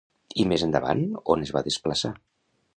I 0.43 0.45
més 0.51 0.63
endavant, 0.67 1.05
on 1.35 1.45
es 1.47 1.55
va 1.59 1.65
desplaçar? 1.71 2.15